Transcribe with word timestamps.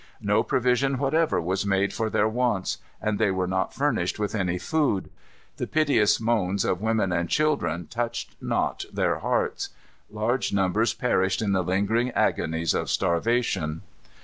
No 0.23 0.41
provision 0.41 0.97
whatever 0.97 1.39
was 1.39 1.63
made 1.63 1.93
for 1.93 2.09
their 2.09 2.27
wants, 2.27 2.79
and 2.99 3.19
they 3.19 3.29
were 3.29 3.45
not 3.45 3.71
furnished 3.71 4.17
with 4.17 4.33
any 4.33 4.57
food. 4.57 5.11
The 5.57 5.67
piteous 5.67 6.19
moans 6.19 6.65
of 6.65 6.81
women 6.81 7.11
and 7.11 7.29
children 7.29 7.85
touched 7.85 8.35
not 8.41 8.83
their 8.91 9.19
hearts. 9.19 9.69
Large 10.09 10.53
numbers 10.53 10.95
perished 10.95 11.43
in 11.43 11.51
the 11.51 11.61
lingering 11.61 12.09
agonies 12.13 12.73
of 12.73 12.89
starvation. 12.89 13.81